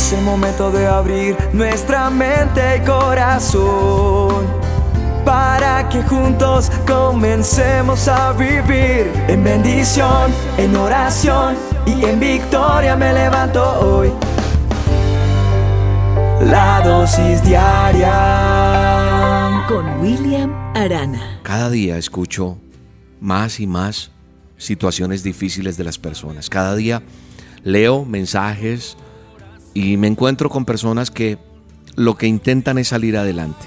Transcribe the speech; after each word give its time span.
Es 0.00 0.14
el 0.14 0.22
momento 0.22 0.70
de 0.72 0.86
abrir 0.86 1.36
nuestra 1.52 2.08
mente 2.08 2.78
y 2.78 2.80
corazón 2.86 4.46
para 5.26 5.86
que 5.90 6.02
juntos 6.02 6.72
comencemos 6.86 8.08
a 8.08 8.32
vivir 8.32 9.12
en 9.28 9.44
bendición, 9.44 10.32
en 10.56 10.74
oración 10.74 11.54
y 11.84 12.02
en 12.02 12.18
victoria 12.18 12.96
me 12.96 13.12
levanto 13.12 13.62
hoy. 13.62 14.10
La 16.46 16.80
dosis 16.82 17.44
diaria 17.44 18.16
con 19.68 20.00
William 20.00 20.50
Arana. 20.74 21.40
Cada 21.42 21.68
día 21.68 21.98
escucho 21.98 22.56
más 23.20 23.60
y 23.60 23.66
más 23.66 24.10
situaciones 24.56 25.22
difíciles 25.22 25.76
de 25.76 25.84
las 25.84 25.98
personas. 25.98 26.48
Cada 26.48 26.74
día 26.74 27.02
leo 27.64 28.06
mensajes 28.06 28.96
y 29.74 29.96
me 29.96 30.06
encuentro 30.06 30.48
con 30.48 30.64
personas 30.64 31.10
que 31.10 31.38
lo 31.96 32.16
que 32.16 32.26
intentan 32.26 32.78
es 32.78 32.88
salir 32.88 33.16
adelante. 33.16 33.66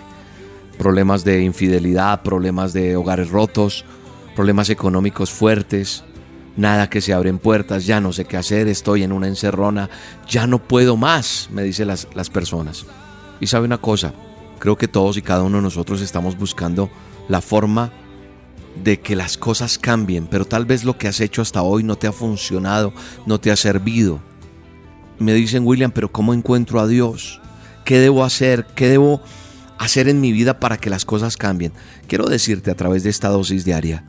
Problemas 0.78 1.24
de 1.24 1.44
infidelidad, 1.44 2.24
problemas 2.24 2.74
de 2.74 2.96
hogares 2.96 3.30
rotos, 3.30 3.86
problemas 4.36 4.70
económicos 4.70 5.32
fuertes, 5.32 6.04
nada 6.58 6.90
que 6.90 7.02
se 7.02 7.14
abren 7.14 7.40
puertas, 7.40 7.86
ya 7.86 8.02
no 8.02 8.12
sé 8.12 8.26
qué 8.26 8.38
hacer, 8.38 8.68
estoy 8.68 9.04
en 9.04 9.12
una 9.12 9.28
encerrona, 9.28 9.90
ya 10.28 10.48
no 10.48 10.60
puedo 10.60 10.98
más, 10.98 11.50
me 11.52 11.64
dicen 11.64 11.88
las, 11.88 12.08
las 12.16 12.30
personas. 12.30 12.86
Y 13.40 13.48
sabe 13.48 13.66
una 13.66 13.78
cosa, 13.78 14.14
creo 14.60 14.78
que 14.78 14.88
todos 14.88 15.18
y 15.18 15.22
cada 15.22 15.44
uno 15.44 15.58
de 15.58 15.64
nosotros 15.64 16.02
estamos 16.02 16.38
buscando 16.38 16.90
la 17.28 17.42
forma 17.42 17.92
de 18.84 19.00
que 19.00 19.16
las 19.16 19.38
cosas 19.38 19.78
cambien, 19.78 20.28
pero 20.28 20.46
tal 20.46 20.66
vez 20.66 20.84
lo 20.84 20.98
que 20.98 21.08
has 21.08 21.20
hecho 21.20 21.42
hasta 21.42 21.62
hoy 21.62 21.84
no 21.84 21.96
te 21.96 22.08
ha 22.08 22.12
funcionado, 22.12 22.94
no 23.26 23.40
te 23.40 23.52
ha 23.52 23.56
servido. 23.56 24.20
Me 25.20 25.34
dicen, 25.34 25.66
William, 25.66 25.92
pero 25.92 26.12
¿cómo 26.12 26.34
encuentro 26.34 26.80
a 26.80 26.88
Dios? 26.88 27.42
¿Qué 27.86 28.00
debo 28.00 28.24
hacer? 28.24 28.66
¿Qué 28.76 28.88
debo 28.88 29.22
hacer 29.78 30.08
en 30.08 30.22
mi 30.22 30.32
vida 30.32 30.60
para 30.60 30.78
que 30.78 30.90
las 30.90 31.06
cosas 31.06 31.38
cambien? 31.38 31.74
Quiero 32.08 32.26
decirte 32.26 32.72
a 32.72 32.76
través 32.76 33.04
de 33.04 33.10
esta 33.10 33.30
dosis 33.30 33.66
diaria 33.66 34.06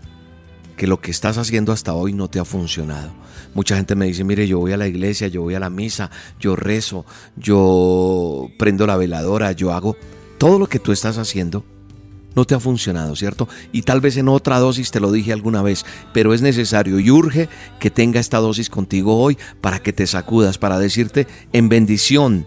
que 0.77 0.86
lo 0.86 1.00
que 1.00 1.10
estás 1.10 1.38
haciendo 1.38 1.72
hasta 1.72 1.94
hoy 1.94 2.12
no 2.12 2.28
te 2.28 2.38
ha 2.38 2.44
funcionado. 2.44 3.12
Mucha 3.55 3.77
gente 3.77 3.94
me 3.94 4.06
dice, 4.06 4.25
mire, 4.25 4.47
yo 4.48 4.58
voy 4.58 4.72
a 4.72 4.77
la 4.77 4.88
iglesia, 4.88 5.28
yo 5.28 5.42
voy 5.42 5.55
a 5.55 5.60
la 5.60 5.70
misa, 5.70 6.10
yo 6.41 6.56
rezo, 6.56 7.06
yo 7.36 8.48
prendo 8.58 8.86
la 8.86 8.97
veladora, 8.97 9.52
yo 9.52 9.72
hago 9.72 9.97
todo 10.38 10.58
lo 10.58 10.66
que 10.66 10.80
tú 10.80 10.91
estás 10.91 11.19
haciendo. 11.19 11.64
No 12.34 12.44
te 12.44 12.54
ha 12.54 12.60
funcionado, 12.60 13.14
¿cierto? 13.16 13.48
Y 13.72 13.82
tal 13.82 14.00
vez 14.00 14.16
en 14.16 14.28
otra 14.28 14.58
dosis 14.58 14.90
te 14.90 15.00
lo 15.00 15.12
dije 15.12 15.32
alguna 15.32 15.62
vez, 15.62 15.84
pero 16.12 16.34
es 16.34 16.42
necesario 16.42 16.98
y 16.98 17.10
urge 17.10 17.48
que 17.78 17.91
tenga 17.91 18.20
esta 18.20 18.38
dosis 18.38 18.70
contigo 18.70 19.20
hoy 19.20 19.38
para 19.60 19.80
que 19.80 19.92
te 19.92 20.06
sacudas, 20.06 20.58
para 20.58 20.78
decirte 20.78 21.26
en 21.52 21.68
bendición, 21.68 22.46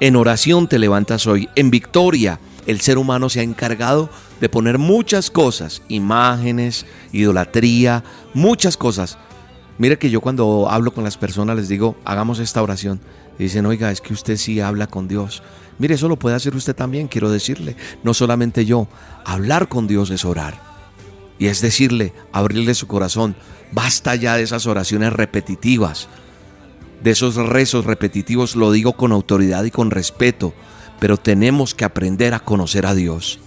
en 0.00 0.16
oración 0.16 0.66
te 0.66 0.80
levantas 0.80 1.26
hoy, 1.26 1.48
en 1.54 1.70
victoria. 1.70 2.40
El 2.66 2.80
ser 2.80 2.98
humano 2.98 3.28
se 3.28 3.40
ha 3.40 3.44
encargado 3.44 4.10
de 4.40 4.48
poner 4.48 4.78
muchas 4.78 5.30
cosas, 5.30 5.82
imágenes, 5.88 6.86
idolatría, 7.12 8.02
muchas 8.34 8.76
cosas. 8.76 9.16
Mire 9.78 9.98
que 9.98 10.10
yo 10.10 10.20
cuando 10.20 10.68
hablo 10.68 10.92
con 10.92 11.04
las 11.04 11.16
personas 11.16 11.56
les 11.56 11.68
digo, 11.68 11.96
hagamos 12.04 12.40
esta 12.40 12.62
oración. 12.62 13.00
Dicen, 13.38 13.66
oiga, 13.66 13.90
es 13.90 14.00
que 14.00 14.12
usted 14.12 14.36
sí 14.36 14.60
habla 14.60 14.86
con 14.86 15.08
Dios. 15.08 15.42
Mire, 15.78 15.94
eso 15.94 16.08
lo 16.08 16.18
puede 16.18 16.36
hacer 16.36 16.54
usted 16.54 16.76
también, 16.76 17.08
quiero 17.08 17.30
decirle. 17.30 17.76
No 18.02 18.14
solamente 18.14 18.64
yo, 18.64 18.88
hablar 19.24 19.68
con 19.68 19.86
Dios 19.86 20.10
es 20.10 20.24
orar. 20.24 20.60
Y 21.38 21.46
es 21.46 21.60
decirle, 21.60 22.12
abrirle 22.32 22.74
su 22.74 22.86
corazón. 22.86 23.34
Basta 23.72 24.14
ya 24.14 24.36
de 24.36 24.42
esas 24.42 24.66
oraciones 24.66 25.12
repetitivas, 25.12 26.08
de 27.02 27.10
esos 27.10 27.34
rezos 27.36 27.84
repetitivos, 27.84 28.54
lo 28.54 28.70
digo 28.70 28.92
con 28.92 29.12
autoridad 29.12 29.64
y 29.64 29.70
con 29.70 29.90
respeto, 29.90 30.54
pero 31.00 31.16
tenemos 31.16 31.74
que 31.74 31.84
aprender 31.84 32.34
a 32.34 32.40
conocer 32.40 32.86
a 32.86 32.94
Dios. 32.94 33.40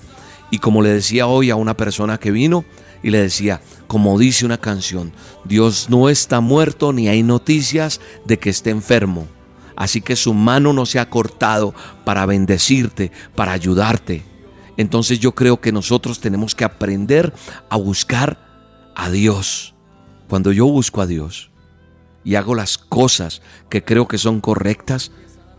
Y 0.51 0.59
como 0.59 0.81
le 0.81 0.89
decía 0.89 1.27
hoy 1.27 1.51
a 1.51 1.55
una 1.55 1.77
persona 1.77 2.17
que 2.17 2.31
vino 2.31 2.65
y 3.01 3.11
le 3.11 3.21
decía, 3.21 3.61
como 3.87 4.17
dice 4.19 4.45
una 4.45 4.57
canción, 4.57 5.13
Dios 5.45 5.89
no 5.89 6.09
está 6.09 6.41
muerto 6.41 6.91
ni 6.91 7.07
hay 7.07 7.23
noticias 7.23 8.01
de 8.25 8.39
que 8.39 8.49
esté 8.49 8.71
enfermo. 8.71 9.27
Así 9.75 10.01
que 10.01 10.15
su 10.15 10.33
mano 10.33 10.73
no 10.73 10.85
se 10.85 10.99
ha 10.99 11.09
cortado 11.09 11.73
para 12.03 12.25
bendecirte, 12.25 13.11
para 13.35 13.51
ayudarte. 13.51 14.23
Entonces 14.77 15.19
yo 15.19 15.33
creo 15.33 15.59
que 15.61 15.71
nosotros 15.71 16.19
tenemos 16.19 16.55
que 16.55 16.65
aprender 16.65 17.33
a 17.69 17.77
buscar 17.77 18.37
a 18.95 19.09
Dios. 19.09 19.73
Cuando 20.27 20.51
yo 20.51 20.65
busco 20.65 21.01
a 21.01 21.07
Dios 21.07 21.51
y 22.23 22.35
hago 22.35 22.55
las 22.55 22.77
cosas 22.77 23.41
que 23.69 23.83
creo 23.83 24.07
que 24.07 24.17
son 24.17 24.41
correctas, 24.41 25.11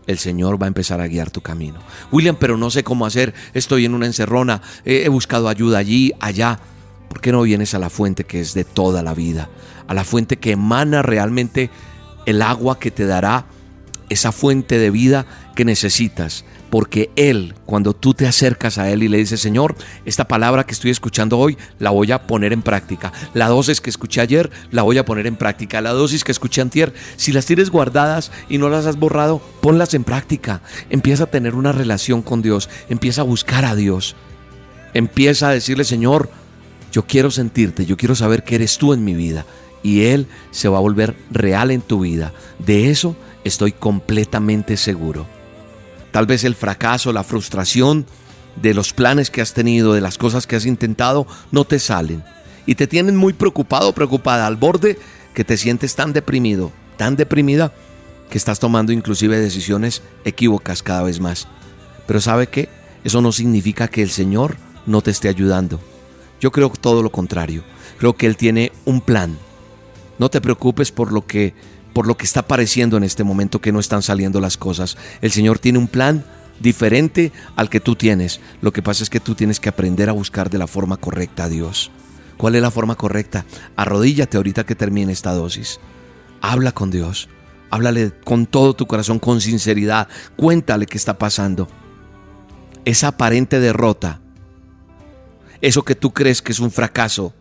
el 0.07 0.17
Señor 0.17 0.61
va 0.61 0.65
a 0.65 0.67
empezar 0.67 1.01
a 1.01 1.07
guiar 1.07 1.31
tu 1.31 1.41
camino. 1.41 1.79
William, 2.11 2.37
pero 2.39 2.57
no 2.57 2.69
sé 2.71 2.83
cómo 2.83 3.05
hacer, 3.05 3.33
estoy 3.53 3.85
en 3.85 3.93
una 3.93 4.05
encerrona, 4.05 4.61
he 4.85 5.07
buscado 5.09 5.49
ayuda 5.49 5.77
allí, 5.77 6.13
allá. 6.19 6.59
¿Por 7.09 7.21
qué 7.21 7.31
no 7.31 7.41
vienes 7.43 7.73
a 7.73 7.79
la 7.79 7.89
fuente 7.89 8.25
que 8.25 8.39
es 8.39 8.53
de 8.53 8.63
toda 8.63 9.03
la 9.03 9.13
vida? 9.13 9.49
A 9.87 9.93
la 9.93 10.03
fuente 10.03 10.37
que 10.37 10.51
emana 10.51 11.01
realmente 11.01 11.69
el 12.25 12.41
agua 12.41 12.79
que 12.79 12.91
te 12.91 13.05
dará 13.05 13.45
esa 14.09 14.31
fuente 14.31 14.77
de 14.77 14.89
vida 14.91 15.25
que 15.55 15.65
necesitas. 15.65 16.45
Porque 16.69 17.11
Él, 17.15 17.55
cuando 17.65 17.93
tú 17.93 18.13
te 18.13 18.27
acercas 18.27 18.77
a 18.77 18.89
Él 18.89 19.01
y 19.01 19.07
le 19.07 19.17
dices, 19.17 19.39
Señor, 19.39 19.75
esta 20.05 20.27
palabra 20.27 20.65
que 20.65 20.73
estoy 20.73 20.91
escuchando 20.91 21.37
hoy, 21.37 21.57
la 21.79 21.91
voy 21.91 22.11
a 22.11 22.27
poner 22.27 22.51
en 22.51 22.61
práctica. 22.61 23.13
La 23.33 23.47
dosis 23.47 23.79
que 23.79 23.89
escuché 23.89 24.19
ayer, 24.19 24.51
la 24.71 24.81
voy 24.81 24.97
a 24.97 25.05
poner 25.05 25.27
en 25.27 25.37
práctica. 25.37 25.81
La 25.81 25.93
dosis 25.93 26.25
que 26.25 26.31
escuché 26.31 26.61
antier, 26.61 26.93
si 27.15 27.31
las 27.31 27.45
tienes 27.45 27.69
guardadas 27.69 28.31
y 28.49 28.57
no 28.57 28.67
las 28.67 28.85
has 28.85 28.97
borrado, 28.97 29.41
ponlas 29.61 29.93
en 29.93 30.03
práctica. 30.03 30.61
Empieza 30.89 31.23
a 31.23 31.31
tener 31.31 31.55
una 31.55 31.71
relación 31.71 32.21
con 32.21 32.41
Dios. 32.41 32.69
Empieza 32.89 33.21
a 33.21 33.25
buscar 33.25 33.63
a 33.63 33.75
Dios. 33.75 34.17
Empieza 34.93 35.47
a 35.47 35.53
decirle, 35.53 35.85
Señor, 35.85 36.29
yo 36.91 37.05
quiero 37.05 37.31
sentirte, 37.31 37.85
yo 37.85 37.95
quiero 37.95 38.15
saber 38.15 38.43
que 38.43 38.55
eres 38.55 38.77
tú 38.77 38.91
en 38.91 39.05
mi 39.05 39.13
vida. 39.13 39.45
Y 39.83 40.05
Él 40.05 40.27
se 40.51 40.67
va 40.67 40.79
a 40.79 40.81
volver 40.81 41.15
real 41.31 41.71
en 41.71 41.81
tu 41.81 42.01
vida. 42.01 42.33
De 42.59 42.89
eso 42.89 43.15
estoy 43.47 43.71
completamente 43.71 44.77
seguro. 44.77 45.25
Tal 46.11 46.25
vez 46.25 46.43
el 46.43 46.55
fracaso, 46.55 47.13
la 47.13 47.23
frustración 47.23 48.05
de 48.61 48.73
los 48.73 48.93
planes 48.93 49.29
que 49.29 49.41
has 49.41 49.53
tenido, 49.53 49.93
de 49.93 50.01
las 50.01 50.17
cosas 50.17 50.47
que 50.47 50.55
has 50.55 50.65
intentado, 50.65 51.27
no 51.51 51.65
te 51.65 51.79
salen. 51.79 52.23
Y 52.65 52.75
te 52.75 52.87
tienen 52.87 53.15
muy 53.15 53.33
preocupado, 53.33 53.93
preocupada, 53.93 54.47
al 54.47 54.55
borde 54.55 54.97
que 55.33 55.43
te 55.43 55.57
sientes 55.57 55.95
tan 55.95 56.13
deprimido, 56.13 56.71
tan 56.97 57.15
deprimida, 57.15 57.73
que 58.29 58.37
estás 58.37 58.59
tomando 58.59 58.91
inclusive 58.91 59.39
decisiones 59.39 60.01
equívocas 60.25 60.83
cada 60.83 61.03
vez 61.03 61.19
más. 61.19 61.47
Pero 62.07 62.19
¿sabe 62.19 62.47
qué? 62.47 62.69
Eso 63.03 63.21
no 63.21 63.31
significa 63.31 63.87
que 63.87 64.01
el 64.01 64.09
Señor 64.09 64.57
no 64.85 65.01
te 65.01 65.11
esté 65.11 65.29
ayudando. 65.29 65.79
Yo 66.41 66.51
creo 66.51 66.69
todo 66.69 67.03
lo 67.03 67.11
contrario. 67.11 67.63
Creo 67.97 68.15
que 68.15 68.27
Él 68.27 68.37
tiene 68.37 68.71
un 68.85 69.01
plan. 69.01 69.37
No 70.19 70.29
te 70.29 70.41
preocupes 70.41 70.91
por 70.91 71.11
lo 71.11 71.25
que 71.25 71.53
por 71.97 72.05
lo 72.05 72.15
que 72.15 72.25
está 72.25 72.43
pareciendo 72.43 72.95
en 72.95 73.03
este 73.03 73.23
momento 73.23 73.59
que 73.59 73.71
no 73.71 73.79
están 73.79 74.03
saliendo 74.03 74.39
las 74.39 74.55
cosas. 74.55 74.97
El 75.19 75.31
Señor 75.31 75.57
tiene 75.57 75.79
un 75.79 75.87
plan 75.87 76.23
diferente 76.59 77.31
al 77.55 77.71
que 77.71 77.79
tú 77.79 77.95
tienes. 77.95 78.39
Lo 78.61 78.71
que 78.71 78.83
pasa 78.83 79.01
es 79.01 79.09
que 79.09 79.19
tú 79.19 79.33
tienes 79.33 79.59
que 79.59 79.69
aprender 79.69 80.07
a 80.07 80.11
buscar 80.11 80.51
de 80.51 80.59
la 80.59 80.67
forma 80.67 80.97
correcta 80.97 81.45
a 81.45 81.49
Dios. 81.49 81.89
¿Cuál 82.37 82.53
es 82.53 82.61
la 82.61 82.69
forma 82.69 82.93
correcta? 82.93 83.47
Arrodíllate 83.75 84.37
ahorita 84.37 84.63
que 84.63 84.75
termine 84.75 85.11
esta 85.11 85.31
dosis. 85.31 85.79
Habla 86.39 86.71
con 86.71 86.91
Dios. 86.91 87.29
Háblale 87.71 88.11
con 88.23 88.45
todo 88.45 88.75
tu 88.75 88.85
corazón, 88.85 89.17
con 89.17 89.41
sinceridad. 89.41 90.07
Cuéntale 90.35 90.85
qué 90.85 90.99
está 90.99 91.17
pasando. 91.17 91.67
Esa 92.85 93.07
aparente 93.07 93.59
derrota, 93.59 94.21
eso 95.61 95.81
que 95.81 95.95
tú 95.95 96.13
crees 96.13 96.43
que 96.43 96.51
es 96.51 96.59
un 96.59 96.69
fracaso, 96.69 97.33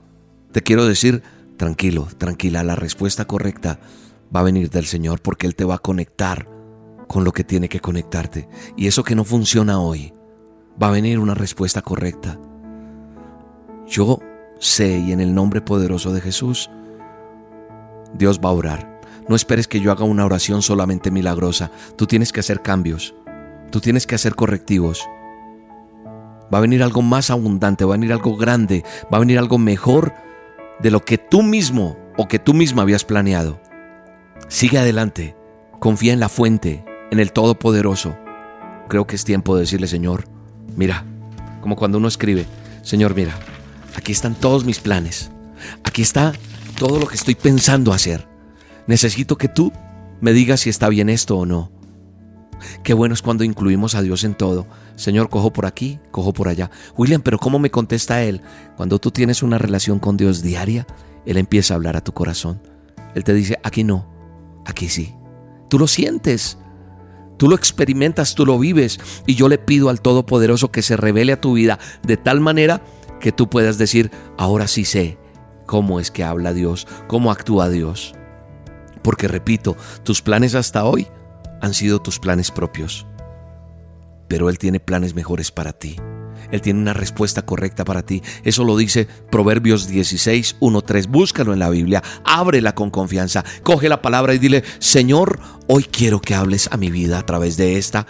te 0.51 0.63
quiero 0.63 0.87
decir, 0.87 1.23
tranquilo, 1.59 2.09
tranquila, 2.17 2.63
la 2.63 2.75
respuesta 2.75 3.27
correcta 3.27 3.81
va 4.35 4.41
a 4.41 4.45
venir 4.45 4.71
del 4.71 4.87
Señor 4.87 5.21
porque 5.21 5.47
Él 5.47 5.55
te 5.55 5.65
va 5.65 5.77
a 5.77 5.79
conectar 5.79 6.49
con 7.09 7.25
lo 7.25 7.33
que 7.33 7.45
tiene 7.45 7.69
que 7.69 7.81
conectarte. 7.81 8.49
Y 8.77 8.87
eso 8.87 9.05
que 9.05 9.15
no 9.15 9.25
funciona 9.25 9.81
hoy, 9.81 10.13
va 10.83 10.89
a 10.89 10.93
venir 10.93 11.19
una 11.19 11.35
respuesta 11.35 11.83
correcta. 11.83 12.39
Yo 13.87 14.21
sé 14.59 14.99
y 14.99 15.13
en 15.13 15.21
el 15.21 15.35
nombre 15.35 15.61
poderoso 15.61 16.13
de 16.13 16.21
Jesús, 16.21 16.71
Dios 18.15 18.41
va 18.45 18.51
a 18.51 18.53
orar. 18.53 19.01
No 19.29 19.37
esperes 19.37 19.69
que 19.69 19.81
yo 19.81 19.91
haga 19.91 20.05
una 20.05 20.25
oración 20.25 20.63
solamente 20.63 21.11
milagrosa. 21.11 21.71
Tú 21.97 22.07
tienes 22.07 22.33
que 22.33 22.41
hacer 22.41 22.63
cambios. 22.63 23.15
Tú 23.71 23.81
tienes 23.81 24.07
que 24.07 24.15
hacer 24.15 24.35
correctivos. 24.35 25.07
Va 26.53 26.59
a 26.59 26.61
venir 26.61 26.83
algo 26.83 27.03
más 27.03 27.31
abundante, 27.31 27.85
va 27.85 27.95
a 27.95 27.99
venir 27.99 28.13
algo 28.13 28.37
grande, 28.37 28.85
va 29.13 29.17
a 29.17 29.21
venir 29.21 29.39
algo 29.39 29.59
mejor 29.59 30.15
de 30.81 30.93
lo 30.93 31.05
que 31.05 31.19
tú 31.19 31.43
mismo 31.43 31.97
o 32.17 32.29
que 32.29 32.39
tú 32.39 32.55
misma 32.55 32.83
habías 32.83 33.05
planeado. 33.05 33.61
Sigue 34.49 34.79
adelante, 34.79 35.37
confía 35.81 36.13
en 36.13 36.21
la 36.21 36.29
fuente, 36.29 36.85
en 37.11 37.21
el 37.21 37.33
Todopoderoso. 37.33 38.17
Creo 38.89 39.07
que 39.07 39.17
es 39.17 39.25
tiempo 39.25 39.55
de 39.55 39.63
decirle, 39.63 39.87
Señor, 39.89 40.25
mira, 40.77 41.05
como 41.61 41.77
cuando 41.77 41.99
uno 41.99 42.09
escribe, 42.09 42.47
Señor, 42.83 43.15
mira, 43.15 43.37
aquí 43.97 44.13
están 44.13 44.35
todos 44.35 44.65
mis 44.65 44.79
planes, 44.79 45.31
aquí 45.83 46.03
está 46.03 46.33
todo 46.79 47.01
lo 47.01 47.07
que 47.07 47.17
estoy 47.17 47.35
pensando 47.35 47.93
hacer. 47.93 48.29
Necesito 48.87 49.37
que 49.37 49.49
tú 49.49 49.73
me 50.21 50.33
digas 50.33 50.61
si 50.61 50.71
está 50.71 50.89
bien 50.89 51.09
esto 51.09 51.37
o 51.37 51.47
no. 51.47 51.73
Qué 52.83 52.95
bueno 52.95 53.15
es 53.15 53.23
cuando 53.23 53.45
incluimos 53.45 53.95
a 53.95 54.03
Dios 54.03 54.25
en 54.25 54.35
todo. 54.35 54.67
Señor, 54.95 55.29
cojo 55.29 55.53
por 55.53 55.67
aquí, 55.67 55.99
cojo 56.11 56.33
por 56.33 56.49
allá. 56.49 56.71
William, 56.97 57.21
pero 57.21 57.39
¿cómo 57.39 57.59
me 57.59 57.71
contesta 57.71 58.23
Él? 58.23 58.41
Cuando 58.77 58.99
tú 58.99 59.11
tienes 59.11 59.43
una 59.43 59.59
relación 59.59 59.99
con 59.99 60.17
Dios 60.17 60.43
diaria, 60.43 60.87
Él 61.27 61.37
empieza 61.37 61.75
a 61.75 61.77
hablar 61.77 61.97
a 61.97 62.05
tu 62.05 62.13
corazón. 62.13 62.61
Él 63.15 63.25
te 63.25 63.35
dice, 63.35 63.59
aquí 63.63 63.85
no, 63.85 64.07
aquí 64.67 64.89
sí. 64.89 65.15
Tú 65.69 65.79
lo 65.79 65.87
sientes. 65.87 66.59
Tú 67.39 67.49
lo 67.49 67.57
experimentas, 67.57 68.35
tú 68.35 68.47
lo 68.47 68.59
vives. 68.59 68.99
Y 69.27 69.35
yo 69.35 69.49
le 69.49 69.59
pido 69.59 69.89
al 69.89 70.01
Todopoderoso 70.01 70.71
que 70.71 70.83
se 70.83 70.97
revele 70.97 71.33
a 71.33 71.41
tu 71.41 71.55
vida 71.55 71.79
de 72.03 72.17
tal 72.17 72.41
manera 72.41 72.83
que 73.21 73.33
tú 73.33 73.49
puedas 73.49 73.79
decir, 73.79 74.11
ahora 74.37 74.67
sí 74.67 74.85
sé 74.85 75.19
cómo 75.67 76.01
es 76.01 76.11
que 76.11 76.25
habla 76.25 76.53
Dios, 76.53 76.87
cómo 77.07 77.31
actúa 77.31 77.69
Dios. 77.69 78.15
Porque 79.03 79.29
repito, 79.29 79.77
tus 80.03 80.23
planes 80.23 80.55
hasta 80.55 80.85
hoy 80.85 81.07
han 81.61 81.75
sido 81.75 82.01
tus 82.01 82.19
planes 82.19 82.51
propios. 82.51 83.07
Pero 84.29 84.51
Él 84.51 84.59
tiene 84.59 84.81
planes 84.81 85.15
mejores 85.15 85.51
para 85.51 85.73
ti. 85.73 85.97
Él 86.51 86.61
tiene 86.61 86.81
una 86.81 86.95
respuesta 86.95 87.43
correcta 87.43 87.85
para 87.85 88.03
ti. 88.03 88.23
Eso 88.45 88.65
lo 88.65 88.77
dice 88.77 89.07
Proverbios 89.31 89.89
16, 89.89 90.57
1, 90.61 90.83
3. 90.83 91.07
Búscalo 91.09 91.53
en 91.53 91.59
la 91.59 91.71
Biblia, 91.71 92.03
ábrela 92.25 92.75
con 92.75 92.91
confianza, 92.91 93.45
coge 93.63 93.89
la 93.89 94.03
palabra 94.03 94.35
y 94.35 94.39
dile, 94.39 94.65
Señor, 94.79 95.39
hoy 95.67 95.85
quiero 95.85 96.21
que 96.21 96.35
hables 96.35 96.69
a 96.71 96.77
mi 96.77 96.91
vida 96.91 97.19
a 97.19 97.27
través 97.27 97.57
de 97.57 97.79
esta 97.79 98.07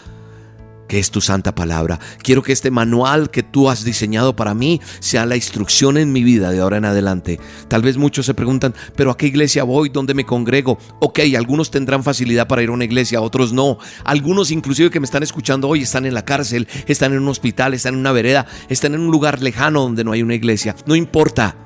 que 0.89 0.99
es 0.99 1.11
tu 1.11 1.21
santa 1.21 1.55
palabra. 1.55 1.99
Quiero 2.23 2.43
que 2.43 2.53
este 2.53 2.71
manual 2.71 3.31
que 3.31 3.43
tú 3.43 3.69
has 3.71 3.85
diseñado 3.85 4.37
para 4.37 4.55
mí 4.55 4.81
sea 5.01 5.27
la 5.27 5.37
instrucción 5.37 5.97
en 5.97 6.13
mi 6.13 6.23
vida 6.23 6.51
de 6.51 6.61
ahora 6.61 6.79
en 6.79 6.85
adelante. 6.85 7.41
Tal 7.69 7.83
vez 7.83 7.97
muchos 7.97 8.27
se 8.27 8.35
preguntan, 8.35 8.75
pero 8.95 9.11
¿a 9.11 9.17
qué 9.17 9.27
iglesia 9.27 9.65
voy? 9.65 9.89
¿Dónde 9.89 10.15
me 10.15 10.25
congrego? 10.25 10.79
Ok, 11.01 11.21
algunos 11.37 11.71
tendrán 11.71 12.03
facilidad 12.03 12.47
para 12.49 12.63
ir 12.63 12.69
a 12.69 12.73
una 12.73 12.85
iglesia, 12.85 13.21
otros 13.21 13.53
no. 13.53 13.79
Algunos 14.05 14.51
inclusive 14.51 14.91
que 14.91 15.01
me 15.01 15.07
están 15.07 15.23
escuchando 15.23 15.69
hoy 15.69 15.83
están 15.83 16.07
en 16.07 16.15
la 16.15 16.25
cárcel, 16.25 16.69
están 16.87 17.13
en 17.13 17.21
un 17.21 17.29
hospital, 17.29 17.75
están 17.75 17.95
en 17.95 18.01
una 18.01 18.13
vereda, 18.13 18.47
están 18.69 18.95
en 18.95 19.01
un 19.01 19.11
lugar 19.11 19.43
lejano 19.43 19.83
donde 19.83 20.05
no 20.05 20.13
hay 20.13 20.23
una 20.23 20.35
iglesia. 20.35 20.77
No 20.87 20.95
importa. 20.95 21.57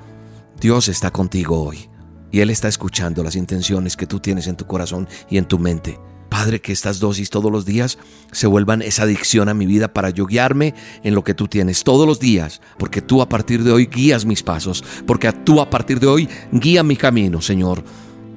Dios 0.61 0.89
está 0.89 1.11
contigo 1.11 1.63
hoy. 1.63 1.89
Y 2.33 2.41
Él 2.41 2.51
está 2.51 2.69
escuchando 2.69 3.25
las 3.25 3.35
intenciones 3.35 3.97
que 3.97 4.07
tú 4.07 4.21
tienes 4.21 4.47
en 4.47 4.57
tu 4.57 4.67
corazón 4.67 5.09
y 5.29 5.39
en 5.39 5.47
tu 5.47 5.59
mente. 5.59 5.99
Padre, 6.31 6.61
que 6.61 6.73
estas 6.73 7.01
dosis 7.01 7.29
todos 7.29 7.51
los 7.51 7.67
días 7.67 7.99
se 8.31 8.47
vuelvan 8.47 8.83
esa 8.83 9.03
adicción 9.03 9.49
a 9.49 9.55
mi 9.55 9.67
vida 9.67 9.93
para 9.93 10.11
yo 10.11 10.27
guiarme 10.27 10.75
en 11.03 11.15
lo 11.15 11.25
que 11.25 11.35
tú 11.35 11.49
tienes 11.49 11.83
todos 11.83 12.07
los 12.07 12.21
días, 12.21 12.63
porque 12.79 13.03
tú 13.03 13.21
a 13.21 13.29
partir 13.29 13.65
de 13.65 13.73
hoy 13.73 13.87
guías 13.87 14.25
mis 14.25 14.45
pasos, 14.45 14.85
porque 15.07 15.31
tú 15.33 15.61
a 15.61 15.69
partir 15.69 15.99
de 15.99 16.07
hoy 16.07 16.29
guía 16.53 16.85
mi 16.85 16.97
camino, 16.97 17.43
Señor, 17.43 17.83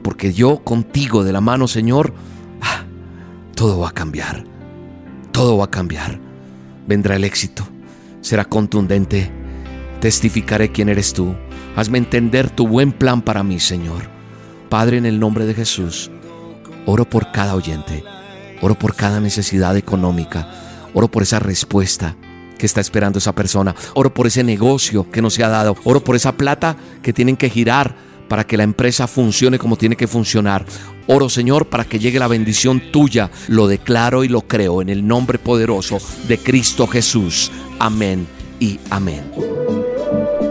porque 0.01 0.33
yo 0.33 0.63
contigo 0.63 1.23
de 1.23 1.33
la 1.33 1.39
mano, 1.39 1.67
Señor, 1.67 2.15
ah, 2.61 2.83
todo 3.55 3.79
va 3.79 3.89
a 3.89 3.93
cambiar, 3.93 4.43
todo 5.31 5.57
va 5.57 5.65
a 5.65 5.71
cambiar, 5.71 6.19
vendrá 6.87 7.15
el 7.15 7.23
éxito, 7.23 7.67
será 8.21 8.43
contundente, 8.43 9.31
testificaré 10.01 10.71
quién 10.71 10.89
eres 10.89 11.13
tú, 11.13 11.35
hazme 11.75 11.99
entender 11.99 12.49
tu 12.49 12.67
buen 12.67 12.91
plan 12.91 13.21
para 13.21 13.43
mí, 13.43 13.59
Señor. 13.59 14.11
Padre, 14.69 14.97
en 14.97 15.05
el 15.05 15.19
nombre 15.19 15.45
de 15.45 15.53
Jesús, 15.53 16.09
Oro 16.85 17.09
por 17.09 17.31
cada 17.31 17.55
oyente, 17.55 18.03
oro 18.61 18.75
por 18.75 18.95
cada 18.95 19.19
necesidad 19.19 19.77
económica, 19.77 20.47
oro 20.93 21.09
por 21.09 21.23
esa 21.23 21.39
respuesta 21.39 22.15
que 22.57 22.65
está 22.65 22.81
esperando 22.81 23.19
esa 23.19 23.33
persona, 23.33 23.75
oro 23.93 24.13
por 24.13 24.27
ese 24.27 24.43
negocio 24.43 25.09
que 25.09 25.21
no 25.21 25.29
se 25.29 25.43
ha 25.43 25.49
dado, 25.49 25.75
oro 25.83 26.03
por 26.03 26.15
esa 26.15 26.33
plata 26.33 26.77
que 27.01 27.13
tienen 27.13 27.37
que 27.37 27.49
girar 27.49 27.95
para 28.27 28.45
que 28.45 28.57
la 28.57 28.63
empresa 28.63 29.07
funcione 29.07 29.59
como 29.59 29.75
tiene 29.75 29.95
que 29.95 30.07
funcionar. 30.07 30.65
Oro, 31.07 31.29
Señor, 31.29 31.69
para 31.69 31.85
que 31.85 31.99
llegue 31.99 32.19
la 32.19 32.27
bendición 32.27 32.81
tuya. 32.91 33.29
Lo 33.47 33.67
declaro 33.67 34.23
y 34.23 34.29
lo 34.29 34.41
creo 34.41 34.81
en 34.81 34.89
el 34.89 35.05
nombre 35.05 35.37
poderoso 35.37 35.99
de 36.27 36.37
Cristo 36.37 36.87
Jesús. 36.87 37.51
Amén 37.79 38.25
y 38.59 38.79
amén. 38.89 39.23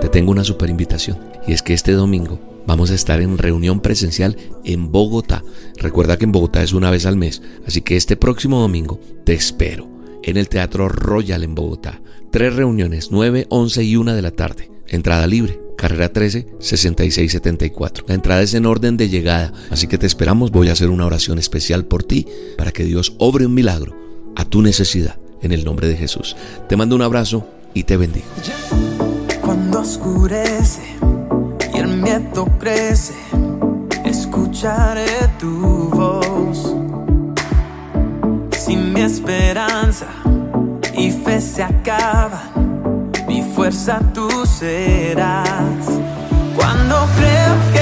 Te 0.00 0.08
tengo 0.08 0.30
una 0.30 0.44
super 0.44 0.68
invitación 0.68 1.18
y 1.46 1.52
es 1.52 1.62
que 1.62 1.74
este 1.74 1.92
domingo 1.92 2.51
vamos 2.66 2.90
a 2.90 2.94
estar 2.94 3.20
en 3.20 3.38
reunión 3.38 3.80
presencial 3.80 4.36
en 4.64 4.90
Bogotá. 4.90 5.42
Recuerda 5.76 6.16
que 6.16 6.24
en 6.24 6.32
Bogotá 6.32 6.62
es 6.62 6.72
una 6.72 6.90
vez 6.90 7.06
al 7.06 7.16
mes, 7.16 7.42
así 7.66 7.82
que 7.82 7.96
este 7.96 8.16
próximo 8.16 8.60
domingo 8.60 9.00
te 9.24 9.34
espero 9.34 9.88
en 10.22 10.36
el 10.36 10.48
Teatro 10.48 10.88
Royal 10.88 11.44
en 11.44 11.54
Bogotá. 11.54 12.00
Tres 12.30 12.54
reuniones, 12.54 13.08
9, 13.10 13.46
11 13.50 13.84
y 13.84 13.96
1 13.96 14.14
de 14.14 14.22
la 14.22 14.30
tarde. 14.30 14.70
Entrada 14.88 15.26
libre, 15.26 15.60
carrera 15.76 16.12
13, 16.12 16.46
6674. 16.58 18.04
La 18.08 18.14
entrada 18.14 18.42
es 18.42 18.54
en 18.54 18.66
orden 18.66 18.96
de 18.96 19.08
llegada, 19.08 19.52
así 19.70 19.86
que 19.86 19.98
te 19.98 20.06
esperamos. 20.06 20.50
Voy 20.50 20.68
a 20.68 20.72
hacer 20.72 20.90
una 20.90 21.06
oración 21.06 21.38
especial 21.38 21.84
por 21.84 22.04
ti 22.04 22.26
para 22.56 22.72
que 22.72 22.84
Dios 22.84 23.14
obre 23.18 23.46
un 23.46 23.54
milagro 23.54 23.96
a 24.36 24.44
tu 24.44 24.62
necesidad 24.62 25.18
en 25.42 25.52
el 25.52 25.64
nombre 25.64 25.88
de 25.88 25.96
Jesús. 25.96 26.36
Te 26.68 26.76
mando 26.76 26.96
un 26.96 27.02
abrazo 27.02 27.46
y 27.74 27.84
te 27.84 27.96
bendigo. 27.96 28.26
Cuando 29.40 29.80
oscurece 29.80 30.91
miedo 32.02 32.46
crece, 32.58 33.14
escucharé 34.04 35.28
tu 35.38 35.88
voz. 35.90 36.74
Si 38.58 38.76
mi 38.76 39.00
esperanza 39.00 40.06
y 40.94 41.10
fe 41.10 41.40
se 41.40 41.62
acaban, 41.62 43.10
mi 43.28 43.42
fuerza 43.54 44.00
tú 44.12 44.28
serás. 44.46 45.86
Cuando 46.56 47.06
creo 47.16 47.54
que 47.72 47.81